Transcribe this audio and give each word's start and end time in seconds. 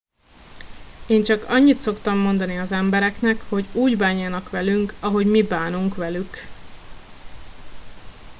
én 1.07 1.23
csak 1.23 1.49
annyit 1.49 1.77
szoktam 1.77 2.17
mondani 2.17 2.57
az 2.57 2.71
embereknek 2.71 3.41
hogy 3.49 3.65
úgy 3.73 3.97
bánjanak 3.97 4.49
velünk 4.49 4.93
ahogy 5.01 5.27
mi 5.27 5.41
bánunk 5.43 5.95
velük 5.95 6.37